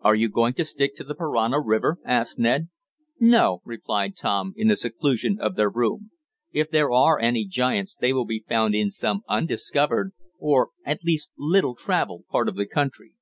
"Are 0.00 0.16
you 0.16 0.28
going 0.28 0.54
to 0.54 0.64
stick 0.64 0.96
to 0.96 1.04
the 1.04 1.14
Parana 1.14 1.60
river?" 1.60 1.98
asked 2.04 2.40
Ned. 2.40 2.70
"No," 3.20 3.62
replied 3.64 4.16
Tom, 4.16 4.52
in 4.56 4.66
the 4.66 4.74
seclusion 4.74 5.38
of 5.40 5.54
their 5.54 5.70
room, 5.70 6.10
"if 6.50 6.68
there 6.72 6.90
are 6.90 7.20
any 7.20 7.44
giants 7.44 7.94
they 7.94 8.12
will 8.12 8.24
be 8.26 8.44
found 8.48 8.74
in 8.74 8.90
some 8.90 9.20
undiscovered, 9.28 10.10
or 10.40 10.70
at 10.84 11.04
least 11.04 11.30
little 11.38 11.76
traveled, 11.76 12.26
part 12.26 12.48
of 12.48 12.56
the 12.56 12.66
country. 12.66 13.12